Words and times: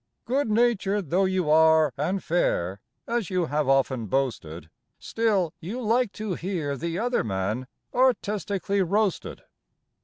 Good 0.25 0.49
natured 0.49 1.11
though 1.11 1.25
you 1.25 1.47
are 1.51 1.93
and 1.95 2.23
fair, 2.23 2.81
as 3.07 3.29
you 3.29 3.45
have 3.45 3.69
often 3.69 4.07
boasted, 4.07 4.71
Still 4.97 5.53
you 5.59 5.79
like 5.79 6.11
to 6.13 6.33
hear 6.33 6.75
the 6.75 6.97
other 6.97 7.23
man 7.23 7.67
artistically 7.93 8.81
roasted. 8.81 9.43